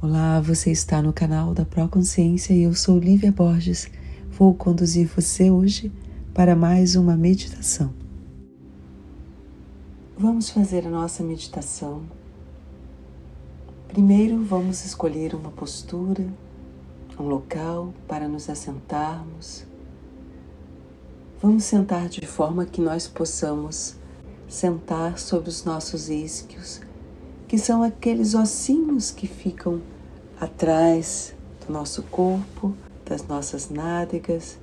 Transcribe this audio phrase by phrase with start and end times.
[0.00, 3.90] Olá, você está no canal da Proconsciência e eu sou Lívia Borges.
[4.30, 5.90] Vou conduzir você hoje
[6.32, 7.92] para mais uma meditação.
[10.16, 12.04] Vamos fazer a nossa meditação.
[13.88, 16.24] Primeiro, vamos escolher uma postura,
[17.18, 19.66] um local para nos assentarmos.
[21.42, 23.96] Vamos sentar de forma que nós possamos
[24.46, 26.86] sentar sobre os nossos isquios
[27.48, 29.80] que são aqueles ossinhos que ficam
[30.38, 31.34] atrás
[31.66, 32.74] do nosso corpo,
[33.06, 34.58] das nossas nádegas.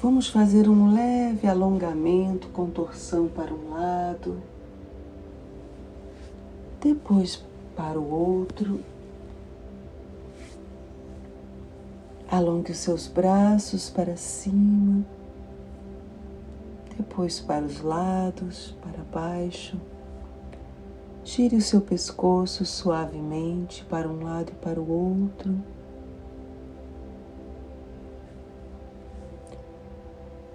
[0.00, 4.40] Vamos fazer um leve alongamento, contorção para um lado,
[6.82, 7.42] depois
[7.74, 8.80] para o outro.
[12.30, 15.17] Alongue os seus braços para cima
[16.98, 19.80] depois para os lados, para baixo.
[21.24, 25.54] Gire o seu pescoço suavemente para um lado e para o outro.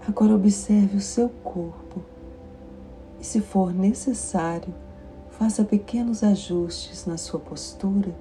[0.05, 2.03] Agora observe o seu corpo
[3.21, 4.73] e, se for necessário,
[5.29, 8.13] faça pequenos ajustes na sua postura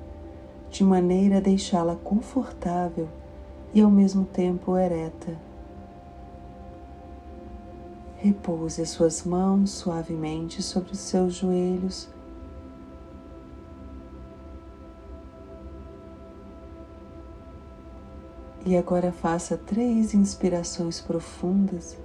[0.71, 3.09] de maneira a deixá-la confortável
[3.75, 5.37] e ao mesmo tempo ereta.
[8.23, 12.09] Repouse as suas mãos suavemente sobre os seus joelhos.
[18.65, 21.99] E agora faça três inspirações profundas,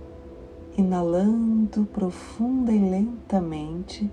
[0.75, 4.09] inalando profunda e lentamente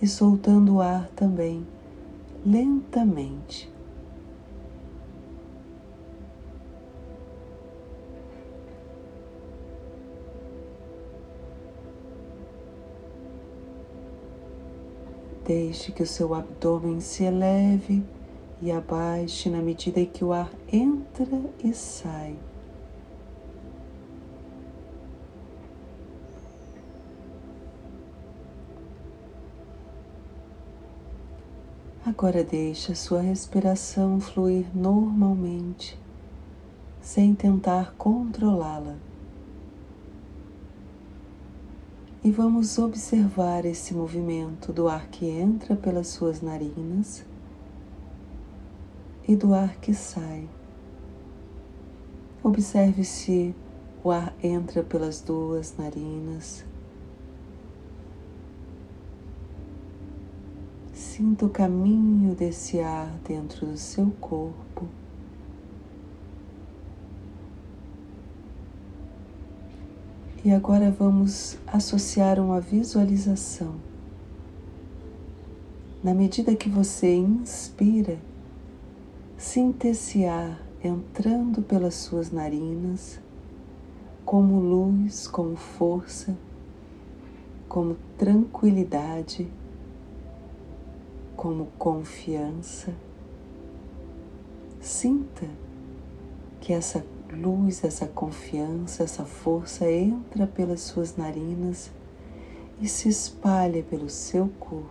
[0.00, 1.66] e soltando o ar também
[2.46, 3.68] lentamente.
[15.48, 18.04] Deixe que o seu abdômen se eleve
[18.60, 22.36] e abaixe na medida em que o ar entra e sai.
[32.04, 35.98] Agora deixe a sua respiração fluir normalmente,
[37.00, 39.07] sem tentar controlá-la.
[42.22, 47.24] E vamos observar esse movimento do ar que entra pelas suas narinas
[49.26, 50.48] e do ar que sai.
[52.42, 53.54] Observe se
[54.02, 56.64] o ar entra pelas duas narinas.
[60.92, 64.67] Sinta o caminho desse ar dentro do seu corpo.
[70.44, 73.74] E agora vamos associar uma visualização.
[76.02, 78.18] Na medida que você inspira,
[79.36, 83.18] sinta esse ar entrando pelas suas narinas,
[84.24, 86.38] como luz, como força,
[87.68, 89.50] como tranquilidade,
[91.34, 92.94] como confiança.
[94.80, 95.48] Sinta
[96.60, 97.04] que essa
[97.36, 101.90] luz, essa confiança, essa força entra pelas suas narinas
[102.80, 104.88] e se espalha pelo seu corpo.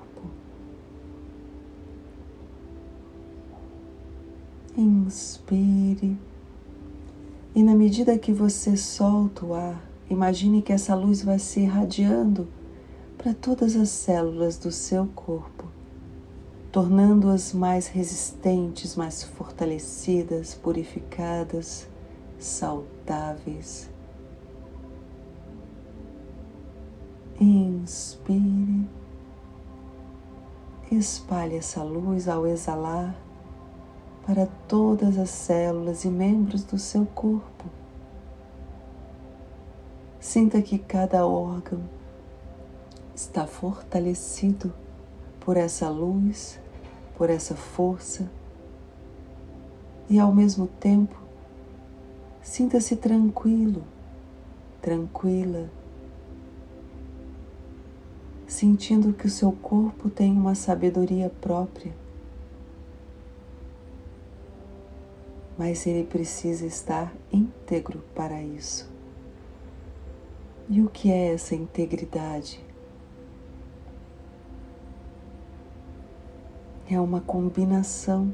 [4.77, 6.17] Inspire
[7.55, 12.47] e, na medida que você solta o ar, imagine que essa luz vai se irradiando
[13.17, 15.65] para todas as células do seu corpo,
[16.71, 21.87] tornando-as mais resistentes, mais fortalecidas, purificadas
[22.39, 23.89] saudáveis.
[27.39, 28.87] Inspire,
[30.91, 33.15] espalhe essa luz ao exalar
[34.25, 37.65] para todas as células e membros do seu corpo.
[40.19, 41.81] Sinta que cada órgão
[43.15, 44.73] está fortalecido
[45.39, 46.59] por essa luz,
[47.15, 48.29] por essa força,
[50.09, 51.27] e ao mesmo tempo
[52.47, 53.84] Sinta-se tranquilo,
[54.82, 55.70] tranquila,
[58.47, 61.94] sentindo que o seu corpo tem uma sabedoria própria,
[65.58, 68.90] mas ele precisa estar íntegro para isso.
[70.70, 72.64] E o que é essa integridade?
[76.90, 78.34] É uma combinação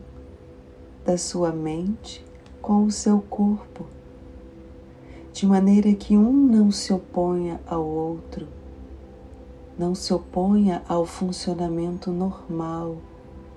[1.04, 2.24] da sua mente
[2.62, 4.02] com o seu corpo
[5.33, 8.47] de maneira que um não se oponha ao outro,
[9.77, 12.97] não se oponha ao funcionamento normal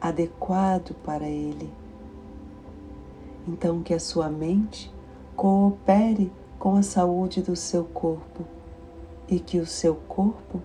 [0.00, 1.70] adequado para ele.
[3.46, 4.90] Então, que a sua mente
[5.36, 8.44] coopere com a saúde do seu corpo
[9.28, 10.62] e que o seu corpo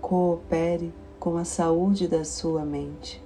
[0.00, 3.20] coopere com a saúde da sua mente.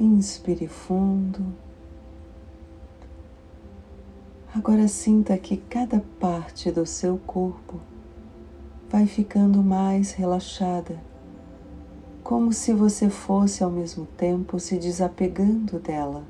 [0.00, 1.46] Inspire fundo.
[4.54, 7.80] Agora sinta que cada parte do seu corpo
[8.86, 11.00] vai ficando mais relaxada,
[12.22, 16.22] como se você fosse ao mesmo tempo se desapegando dela.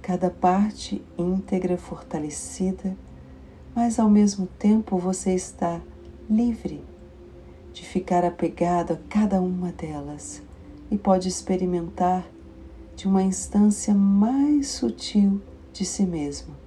[0.00, 2.96] Cada parte íntegra, fortalecida,
[3.74, 5.82] mas ao mesmo tempo você está
[6.30, 6.82] livre
[7.74, 10.42] de ficar apegado a cada uma delas
[10.90, 12.26] e pode experimentar
[12.96, 15.42] de uma instância mais sutil
[15.74, 16.61] de si mesmo.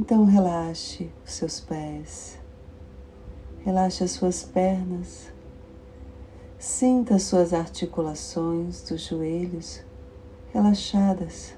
[0.00, 2.38] Então relaxe os seus pés,
[3.64, 5.32] relaxe as suas pernas,
[6.56, 9.82] sinta as suas articulações dos joelhos
[10.52, 11.52] relaxadas.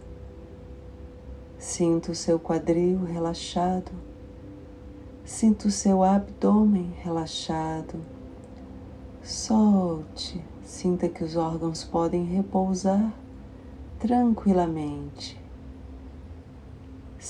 [1.58, 3.92] Sinta o seu quadril relaxado,
[5.22, 8.00] sinta o seu abdômen relaxado.
[9.22, 13.12] Solte, sinta que os órgãos podem repousar
[13.98, 15.39] tranquilamente.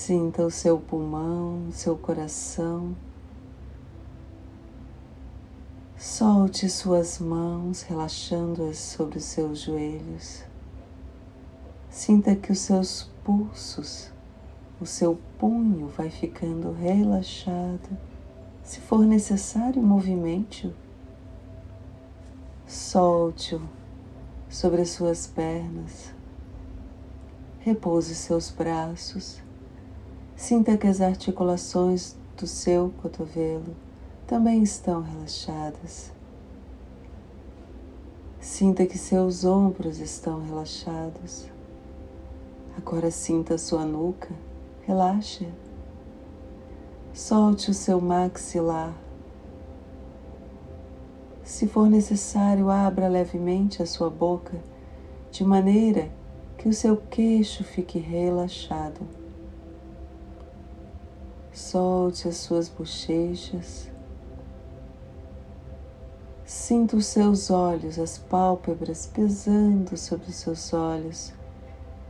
[0.03, 2.95] Sinta o seu pulmão, seu coração.
[5.95, 10.43] Solte suas mãos, relaxando-as sobre os seus joelhos.
[11.87, 14.11] Sinta que os seus pulsos,
[14.81, 17.95] o seu punho vai ficando relaxado.
[18.63, 20.73] Se for necessário, movimente-o.
[22.65, 23.61] Solte-o
[24.49, 26.11] sobre as suas pernas.
[27.59, 29.43] Repouse seus braços
[30.41, 33.75] Sinta que as articulações do seu cotovelo
[34.25, 36.11] também estão relaxadas.
[38.39, 41.47] Sinta que seus ombros estão relaxados.
[42.75, 44.29] Agora sinta sua nuca,
[44.81, 45.47] relaxe.
[47.13, 48.95] Solte o seu maxilar.
[51.43, 54.57] Se for necessário, abra levemente a sua boca,
[55.29, 56.11] de maneira
[56.57, 59.20] que o seu queixo fique relaxado.
[61.61, 63.87] Solte as suas bochechas.
[66.43, 71.31] Sinta os seus olhos, as pálpebras pesando sobre os seus olhos,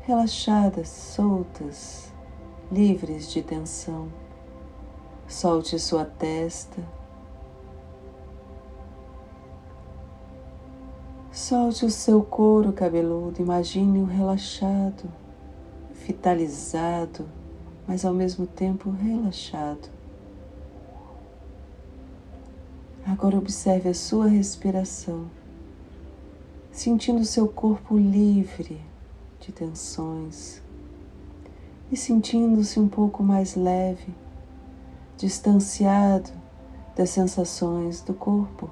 [0.04, 2.12] relaxadas, soltas,
[2.72, 4.08] livres de tensão.
[5.28, 6.82] Solte sua testa.
[11.30, 15.12] Solte o seu couro cabeludo, imagine-o relaxado,
[15.92, 17.41] vitalizado
[17.92, 19.90] mas ao mesmo tempo relaxado.
[23.06, 25.26] Agora observe a sua respiração,
[26.72, 28.80] sentindo seu corpo livre
[29.42, 30.62] de tensões
[31.92, 34.16] e sentindo-se um pouco mais leve,
[35.18, 36.32] distanciado
[36.96, 38.70] das sensações do corpo.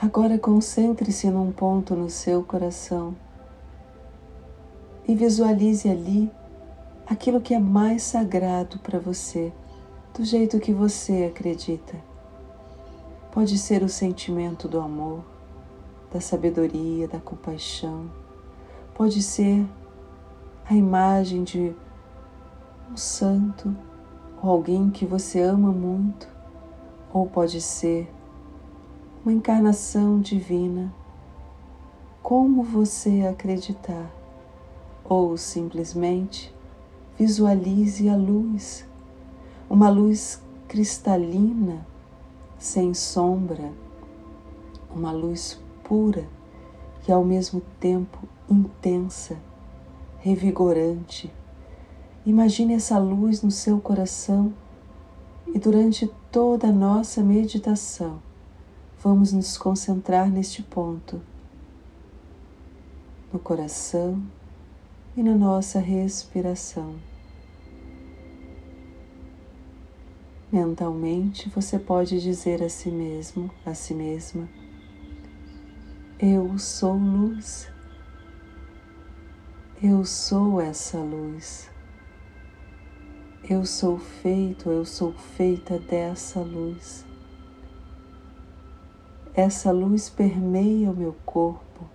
[0.00, 3.16] Agora concentre-se num ponto no seu coração
[5.10, 6.30] e visualize ali
[7.04, 9.52] aquilo que é mais sagrado para você,
[10.14, 11.96] do jeito que você acredita.
[13.32, 15.24] Pode ser o sentimento do amor,
[16.12, 18.08] da sabedoria, da compaixão,
[18.94, 19.66] pode ser
[20.64, 21.74] a imagem de
[22.88, 23.74] um santo
[24.40, 26.28] ou alguém que você ama muito,
[27.12, 28.08] ou pode ser
[29.24, 30.94] uma encarnação divina,
[32.22, 34.19] como você acreditar
[35.10, 36.54] ou simplesmente
[37.18, 38.86] visualize a luz,
[39.68, 41.84] uma luz cristalina,
[42.56, 43.72] sem sombra,
[44.88, 46.28] uma luz pura
[47.08, 49.36] e ao mesmo tempo intensa,
[50.20, 51.28] revigorante.
[52.24, 54.54] Imagine essa luz no seu coração
[55.52, 58.22] e durante toda a nossa meditação
[59.02, 61.20] vamos nos concentrar neste ponto,
[63.32, 64.22] no coração
[65.16, 66.94] e na nossa respiração.
[70.52, 74.48] Mentalmente você pode dizer a si mesmo, a si mesma:
[76.18, 77.70] Eu sou luz.
[79.82, 81.70] Eu sou essa luz.
[83.48, 87.06] Eu sou feito, eu sou feita dessa luz.
[89.34, 91.88] Essa luz permeia o meu corpo.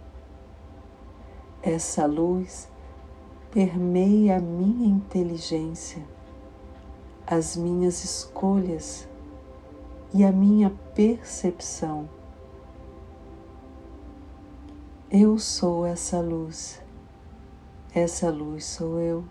[1.62, 2.67] Essa luz
[3.55, 6.03] permeia a minha inteligência.
[7.25, 9.07] as minhas escolhas
[10.13, 12.07] e a minha percepção.
[15.09, 16.81] Eu sou essa luz,
[17.93, 19.25] essa luz sou eu.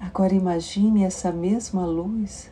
[0.00, 2.50] Agora imagine essa mesma luz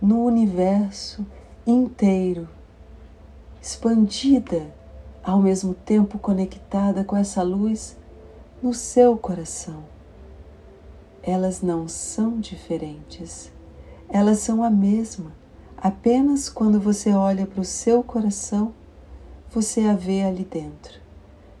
[0.00, 1.26] no universo
[1.66, 2.46] inteiro,
[3.60, 4.75] expandida,
[5.26, 7.96] ao mesmo tempo conectada com essa luz
[8.62, 9.82] no seu coração.
[11.20, 13.50] Elas não são diferentes,
[14.08, 15.32] elas são a mesma.
[15.76, 18.72] Apenas quando você olha para o seu coração,
[19.50, 21.00] você a vê ali dentro.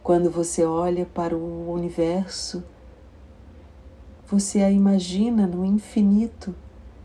[0.00, 2.62] Quando você olha para o universo,
[4.28, 6.54] você a imagina no infinito,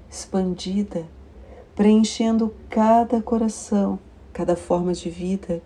[0.07, 1.07] expandida,
[1.75, 3.97] preenchendo cada coração,
[4.31, 5.59] cada forma de vida,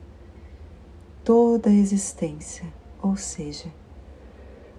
[1.25, 2.72] toda a existência.
[3.01, 3.65] Ou seja,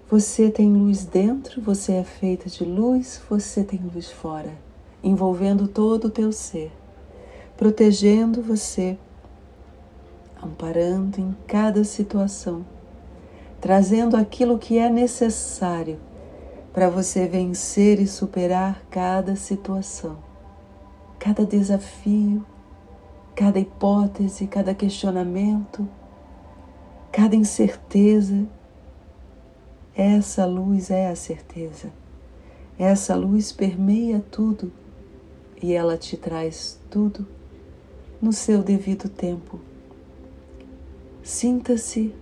[0.09, 4.57] você tem luz dentro, você é feita de luz, você tem luz fora,
[5.03, 6.71] envolvendo todo o teu ser,
[7.57, 8.97] protegendo você,
[10.41, 12.65] amparando em cada situação,
[13.59, 15.99] trazendo aquilo que é necessário
[16.71, 20.17] para você vencer e superar cada situação,
[21.19, 22.45] cada desafio,
[23.35, 25.85] cada hipótese, cada questionamento,
[27.17, 28.47] cada incerteza
[29.95, 31.91] essa luz é a certeza.
[32.77, 34.71] Essa luz permeia tudo
[35.59, 37.27] e ela te traz tudo
[38.21, 39.59] no seu devido tempo.
[41.23, 42.13] Sinta-se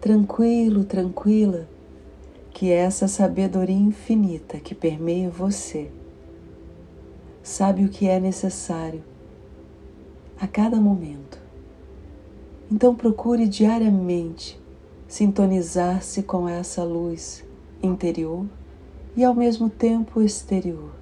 [0.00, 1.68] tranquilo, tranquila,
[2.52, 5.90] que essa sabedoria infinita que permeia você
[7.42, 9.02] sabe o que é necessário
[10.40, 11.39] a cada momento.
[12.70, 14.60] Então procure diariamente
[15.08, 17.44] sintonizar-se com essa luz
[17.82, 18.46] interior
[19.16, 20.92] e ao mesmo tempo exterior.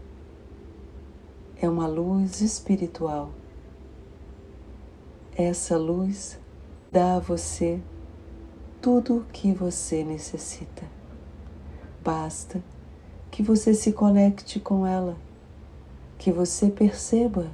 [1.60, 3.30] É uma luz espiritual.
[5.37, 6.38] Essa luz
[6.90, 7.80] dá a você
[8.80, 10.84] tudo o que você necessita.
[12.02, 12.62] Basta
[13.30, 15.16] que você se conecte com ela,
[16.16, 17.50] que você perceba,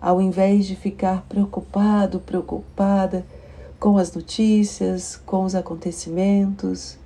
[0.00, 3.24] ao invés de ficar preocupado, preocupada,
[3.78, 6.98] com as notícias, com os acontecimentos,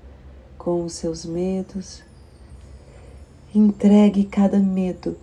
[0.56, 2.02] com os seus medos.
[3.54, 5.16] Entregue cada medo,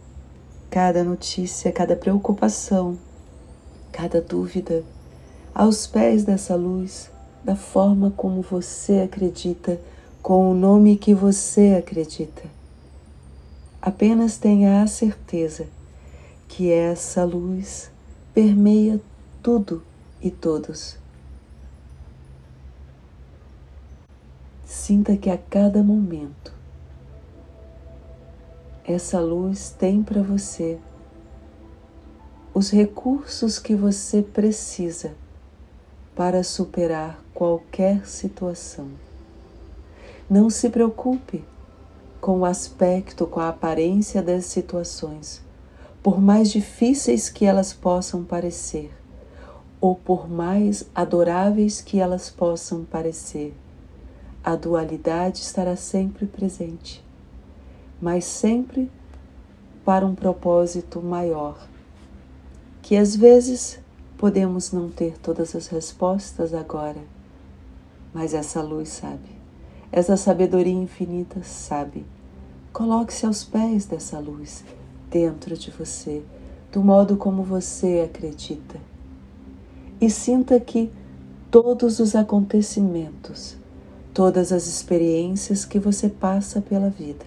[0.70, 2.98] cada notícia, cada preocupação,
[3.92, 4.84] cada dúvida
[5.54, 7.10] aos pés dessa luz,
[7.44, 9.80] da forma como você acredita,
[10.22, 12.44] com o nome que você acredita.
[13.82, 15.68] Apenas tenha a certeza
[16.52, 17.90] que essa luz
[18.34, 19.00] permeia
[19.42, 19.82] tudo
[20.22, 21.00] e todos
[24.66, 26.54] Sinta que a cada momento
[28.84, 30.78] essa luz tem para você
[32.54, 35.14] os recursos que você precisa
[36.14, 38.90] para superar qualquer situação.
[40.30, 41.46] Não se preocupe
[42.20, 45.42] com o aspecto, com a aparência das situações,
[46.02, 48.92] por mais difíceis que elas possam parecer,
[49.80, 53.56] ou por mais adoráveis que elas possam parecer
[54.44, 57.04] a dualidade estará sempre presente,
[58.02, 58.90] mas sempre
[59.86, 61.68] para um propósito maior,
[62.82, 63.80] que às vezes
[64.18, 67.02] podemos não ter todas as respostas agora,
[68.12, 69.30] mas essa luz sabe,
[69.92, 72.04] essa sabedoria infinita sabe.
[72.74, 74.64] Coloque-se aos pés dessa luz,
[75.12, 76.24] dentro de você,
[76.72, 78.80] do modo como você acredita.
[80.00, 80.90] E sinta que
[81.52, 83.62] todos os acontecimentos
[84.14, 87.26] todas as experiências que você passa pela vida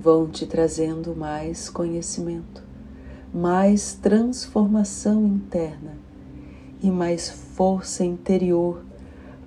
[0.00, 2.62] vão te trazendo mais conhecimento,
[3.32, 5.96] mais transformação interna
[6.82, 8.82] e mais força interior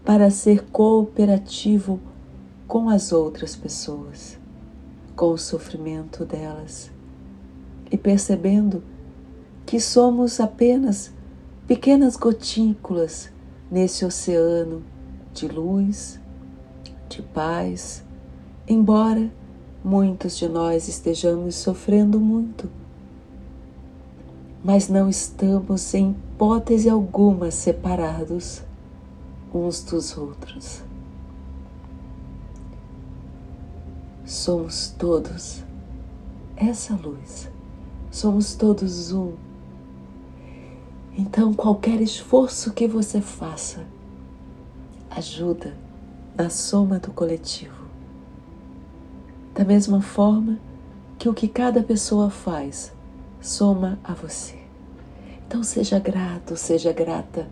[0.06, 2.00] para ser cooperativo
[2.66, 4.38] com as outras pessoas,
[5.16, 6.92] com o sofrimento delas
[7.92, 8.84] e percebendo
[9.66, 11.12] que somos apenas
[11.68, 13.32] pequenas gotículas
[13.72, 14.84] nesse oceano
[15.34, 16.20] de luz,
[17.10, 18.04] de paz,
[18.68, 19.32] embora
[19.84, 22.70] muitos de nós estejamos sofrendo muito.
[24.64, 28.62] Mas não estamos em hipótese alguma separados
[29.54, 30.84] uns dos outros.
[34.36, 35.64] Somos todos
[36.58, 37.50] essa luz,
[38.12, 39.32] somos todos um.
[41.18, 43.86] Então, qualquer esforço que você faça,
[45.10, 45.74] ajuda
[46.36, 47.86] na soma do coletivo.
[49.54, 50.60] Da mesma forma
[51.18, 52.92] que o que cada pessoa faz
[53.40, 54.60] soma a você.
[55.48, 57.48] Então seja grato, seja grata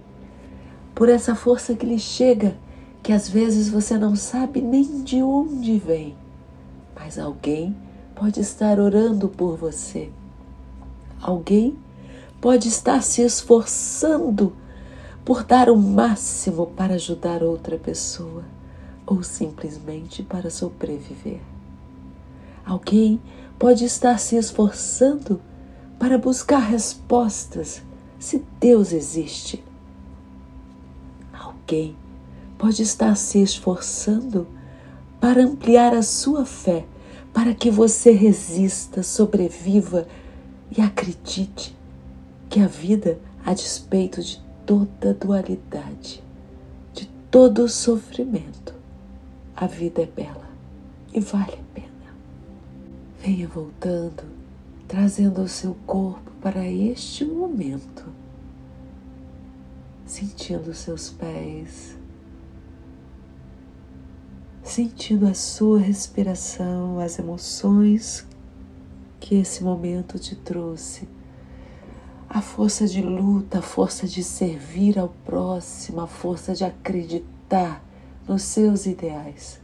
[0.93, 2.57] por essa força que lhe chega,
[3.01, 6.21] que às vezes você não sabe nem de onde vem,
[7.13, 7.75] mas alguém
[8.15, 10.09] pode estar orando por você.
[11.21, 11.77] Alguém
[12.41, 14.53] pode estar se esforçando
[15.23, 18.43] por dar o máximo para ajudar outra pessoa
[19.05, 21.39] ou simplesmente para sobreviver.
[22.65, 23.21] Alguém
[23.59, 25.39] pode estar se esforçando
[25.99, 27.83] para buscar respostas
[28.17, 29.63] se Deus existe.
[31.31, 31.95] Alguém
[32.57, 34.47] pode estar se esforçando
[35.19, 36.85] para ampliar a sua fé,
[37.33, 40.07] para que você resista, sobreviva
[40.75, 41.75] e acredite
[42.49, 46.23] que a vida, a despeito de toda dualidade,
[46.93, 48.75] de todo sofrimento,
[49.55, 50.47] a vida é bela
[51.11, 51.87] e vale a pena.
[53.19, 54.23] Venha voltando,
[54.87, 58.05] trazendo o seu corpo para este momento,
[60.05, 61.95] sentindo seus pés,
[64.63, 68.25] sentindo a sua respiração, as emoções
[69.19, 71.07] que esse momento te trouxe,
[72.29, 77.83] a força de luta, a força de servir ao próximo, a força de acreditar
[78.27, 79.59] nos seus ideais.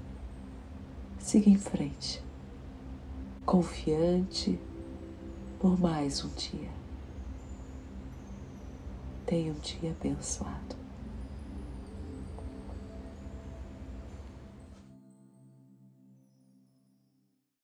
[1.18, 2.22] Siga em frente
[3.50, 4.60] confiante
[5.60, 6.70] por mais um dia.
[9.26, 10.79] Tenha um dia abençoado.